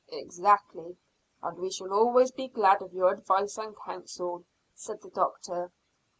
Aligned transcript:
"Exactly, 0.09 0.97
and 1.43 1.59
we 1.59 1.69
shall 1.69 1.93
always 1.93 2.31
be 2.31 2.47
glad 2.47 2.81
of 2.81 2.91
your 2.91 3.11
advice 3.13 3.59
and 3.59 3.77
counsel," 3.77 4.45
said 4.73 4.99
the 5.03 5.11
doctor. 5.11 5.71